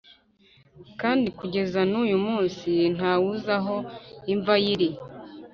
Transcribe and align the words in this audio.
kandi 1.01 1.27
kugeza 1.37 1.79
n’uyu 1.91 2.17
munsi 2.25 2.69
nta 2.95 3.13
wuzi 3.21 3.51
aho 3.59 3.75
imva 4.33 4.55
ye 4.63 4.67
iri 4.75 4.89